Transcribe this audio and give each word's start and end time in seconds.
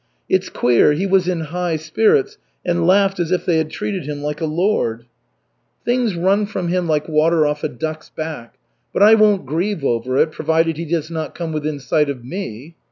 It's 0.27 0.49
queer, 0.49 0.93
he 0.93 1.05
was 1.05 1.27
in 1.27 1.41
high 1.41 1.75
spirits 1.75 2.39
and 2.65 2.87
laughed 2.87 3.19
as 3.19 3.31
if 3.31 3.45
they 3.45 3.59
had 3.59 3.69
treated 3.69 4.05
him 4.07 4.23
like 4.23 4.41
a 4.41 4.47
lord." 4.47 5.05
"Things 5.85 6.15
run 6.15 6.47
from 6.47 6.69
him 6.69 6.87
like 6.87 7.07
water 7.07 7.45
off 7.45 7.63
a 7.63 7.69
duck's 7.69 8.09
back. 8.09 8.55
But 8.93 9.03
I 9.03 9.13
won't 9.13 9.45
grieve 9.45 9.85
over 9.85 10.17
it, 10.17 10.31
provided 10.31 10.77
he 10.77 10.85
does 10.85 11.11
not 11.11 11.35
come 11.35 11.51
within 11.53 11.79
sight 11.79 12.09
of 12.09 12.25
me." 12.25 12.77